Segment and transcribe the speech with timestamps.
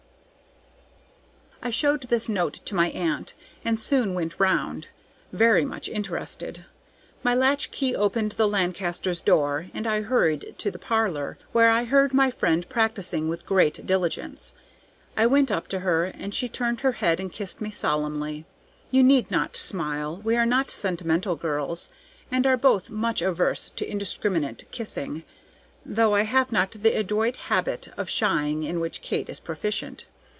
[1.63, 4.87] I showed this note to my aunt, and soon went round,
[5.31, 6.65] very much interested.
[7.21, 11.83] My latch key opened the Lancasters' door, and I hurried to the parlor, where I
[11.83, 14.55] heard my friend practising with great diligence.
[15.15, 18.45] I went up to her, and she turned her head and kissed me solemnly.
[18.89, 21.91] You need not smile; we are not sentimental girls,
[22.31, 25.21] and are both much averse to indiscriminate kissing,
[25.85, 30.07] though I have not the adroit habit of shying in which Kate is proficient.